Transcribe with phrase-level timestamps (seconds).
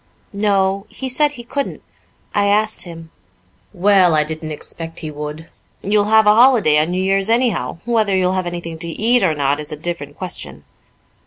[0.33, 0.87] "No.
[0.89, 1.83] He said he couldn't
[2.33, 3.11] I asked him."
[3.71, 5.47] "Well, I didn't expect he would.
[5.83, 9.35] You'll have a holiday on New Year's anyhow; whether you'll have anything to eat or
[9.35, 10.63] not is a different question."